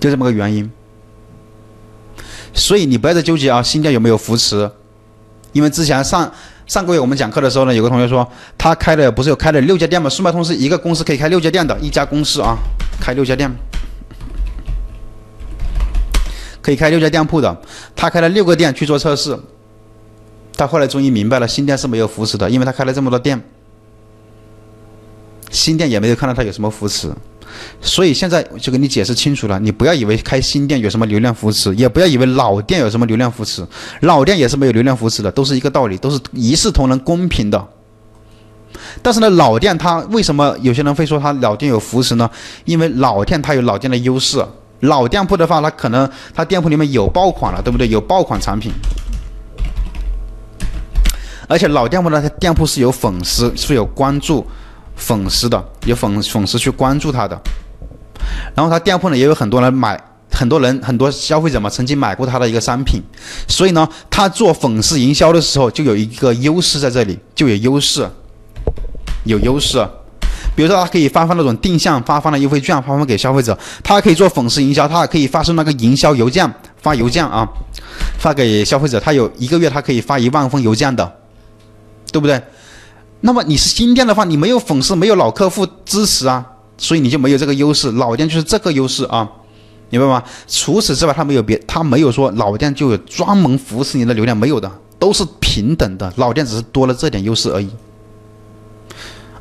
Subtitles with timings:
[0.00, 0.68] 就这么个原因。
[2.52, 4.68] 所以你不要再纠结啊，新店有没有扶持？
[5.52, 6.32] 因为之前上
[6.66, 10.08] 上个月我们讲课的时候呢，有个同学说他开的不是有开了六家店吗？
[10.08, 12.56] 速卖通是一个公司可以开六家店的，一家公司啊，
[13.00, 13.50] 开六家店，
[16.60, 17.60] 可以开六家店铺的。
[17.94, 19.38] 他开了六个店去做测试，
[20.56, 23.40] 他后来终于明白了，新店是没有扶持的，因为他开了这么多店。
[25.50, 27.12] 新店也没有看到他有什么扶持，
[27.80, 29.58] 所以现在就给你解释清楚了。
[29.60, 33.66] 你不要以为开新店有什么流量扶持，也不要以为老店有什么流量扶持，
[34.00, 37.68] 老店也是没有流量扶持的，都是一个道理，都是一视同仁、公平的。
[39.02, 42.30] 但是呢，老店它为什么有些人会说它老店有扶持呢？
[42.64, 44.44] 因为老店它有老店的优势，
[44.80, 47.88] 老店铺的话，它可能它店铺里面有爆款了，对不对？
[47.88, 48.72] 有爆款产品，
[51.48, 54.46] 而且老店铺呢，它店铺是有粉丝，是有关注。
[55.00, 57.36] 粉丝的有粉粉丝去关注他的，
[58.54, 60.00] 然后他店铺呢也有很多人买，
[60.30, 63.02] 很多人很多消费者嘛曾经买过他的一个商品，
[63.48, 68.08] 所以呢他做粉丝营销的时候就有一个优势在这里，就有优势，
[69.24, 69.84] 有优势。
[70.54, 77.48] 比如说他可以发放那种定向发放的优惠券，发放给消费者，他可以做粉丝营销，他还可以发送那个营销邮件，发邮件啊，
[78.18, 81.10] 发给消费者，他有一个月他可以发一万封邮件的，
[82.12, 82.42] 对不对？
[83.22, 86.42] 那么你是新店的话，你没有粉丝，没有老客户支持啊，
[86.78, 87.92] 所以你就没有这个优势。
[87.92, 89.28] 老店就是这个优势啊，
[89.90, 90.22] 明白吗？
[90.48, 96.10] 除此之外，他没有别，他没有说老店就有专门扶持你的流量，没有的，都是平等的。
[96.16, 97.68] 老店只是多了这点优势而已。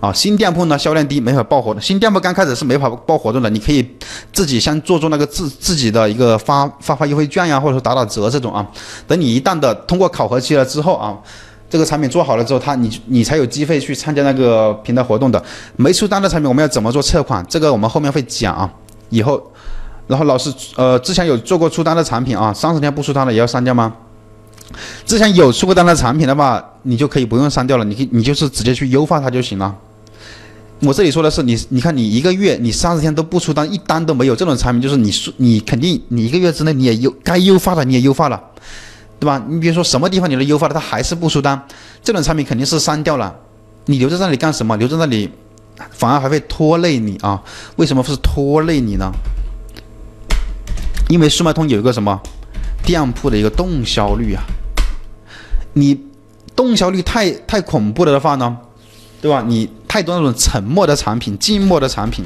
[0.00, 1.80] 啊，新店铺呢销量低，没法爆活动。
[1.80, 3.88] 新店铺刚开始是没法爆活动的，你可以
[4.32, 8.66] 自己先做做那个自自己的一个发发发优惠券呀，或者说打打折这种啊。
[9.06, 11.16] 等你一旦的通过考核期了之后啊。
[11.70, 15.42] 这个产品做好了之后，他你你才有机会去参加那个平台活动的。
[15.76, 17.44] 没出单的产品，我们要怎么做测款？
[17.48, 18.70] 这个我们后面会讲啊。
[19.10, 19.42] 以后，
[20.06, 23.94] 然后老师呃，之前有做过出单的产品啊，三十天不出单的也要删掉吗？
[25.06, 29.74] 之前有出过单的产品的话，你就可以不用删掉了，你可以你就是直接去优化它就行了。
[30.80, 38.40] 我这里说的是你，你看你一个月你三十天都不出单，一单都没有，这种产品就是你你肯定你一个月之内你也优该优化的你也优化了。
[39.20, 39.42] 对吧？
[39.48, 41.60] 你比如说什么地方你都优化了，它还是不出单，
[42.02, 43.34] 这种产品肯定是删掉了。
[43.86, 44.76] 你留在那里干什么？
[44.76, 45.30] 留在那里
[45.90, 47.42] 反而还会拖累你啊？
[47.76, 49.10] 为什么是拖累你呢？
[51.08, 52.20] 因为速卖通有一个什么
[52.84, 54.42] 店铺的一个动销率啊，
[55.72, 55.98] 你
[56.54, 58.56] 动销率太太恐怖了的话呢，
[59.20, 59.42] 对吧？
[59.46, 62.24] 你太多那种沉默的产品、静默的产品，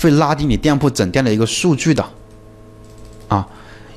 [0.00, 2.04] 会拉低你店铺整店的一个数据的。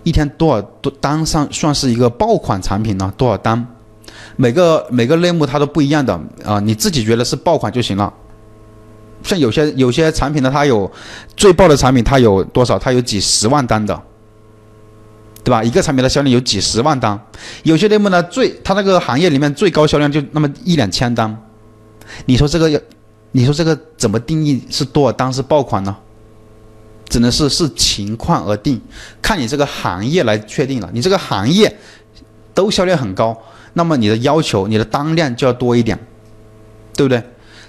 [0.10, 3.14] 一天多少多单上算是一个爆款产品呢？
[3.16, 3.66] 多少单？
[4.36, 8.12] 每个每个类目它都不一样的啊，你自己觉得是爆款就行了。
[9.22, 10.92] 像有些有些产品呢，它有
[11.38, 12.80] 最爆的产品，它有多少？
[12.80, 14.02] 它有几十万单的，
[15.44, 15.64] 对吧？
[15.64, 17.20] 一个产品的销量有几十万单。
[17.64, 21.38] 有些类目呢，最它那个行业里面最高销量就那么一两千单。
[22.26, 22.80] 你说这个要，
[23.32, 25.96] 你说这个怎么定义是多少单是爆款呢？
[27.10, 28.80] 只能是视情况而定，
[29.22, 30.90] 看你这个行业来确定了。
[30.94, 31.76] 你这个行业
[32.54, 33.36] 都销量很高，
[33.74, 35.98] 那么你的要求，你的单量就要多一点，
[36.96, 37.22] 对不对？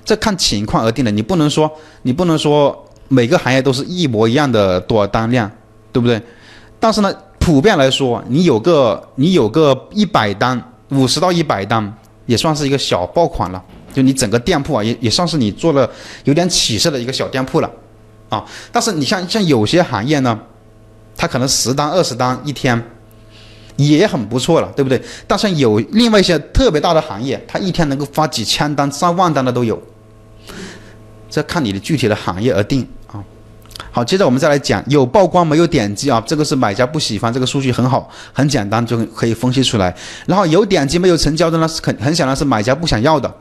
[0.05, 1.71] 这看情况而定的，你不能说
[2.03, 5.51] 你不能说每个行业都是一模一样的多少单量，
[5.93, 6.21] 对不对？
[6.79, 11.95] 但是呢，普遍来说，你有个你有个一百单，五十到一百单，
[12.27, 13.63] 也算是一个小爆款了。
[13.93, 15.89] 就你整个店铺啊，也也算是你做了
[16.25, 17.71] 有点起色的一个小店铺了。
[18.31, 18.43] 啊，
[18.73, 20.39] 但是你像像有些行业呢，
[21.17, 22.83] 它可能十单二十单一天，
[23.77, 25.03] 也很不错了，对不对？
[25.27, 29.83] 但是有另外一些特别大的行业，它一天能够发几千单、上万单的都有，
[31.29, 33.23] 这看你的具体的行业而定啊。
[33.91, 36.23] 好，接着我们再来讲，有曝光没有点击啊？
[36.25, 39.93] 这个是买家不喜欢，这个数据很好，很简单就可以分析出来。
[40.27, 43.35] 然后有点击没有成交的呢，是很很显然是买家不想要的，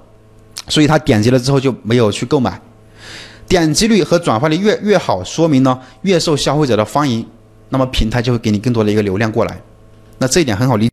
[0.67, 2.59] 所以他点击了之后就没有去购买。
[3.49, 7.25] 点击率和转化率越越好，说明呢越受消费者的欢迎，
[7.69, 9.59] 那么平台就会给你更多的一个流量过来，
[10.19, 10.87] 那这一点很好理。